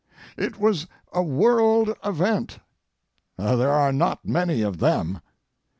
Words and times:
It 0.35 0.59
was 0.59 0.87
a 1.13 1.21
world 1.21 1.95
event—there 2.03 3.71
are 3.71 3.93
not 3.93 4.27
many 4.27 4.63
of 4.63 4.79
them. 4.79 5.21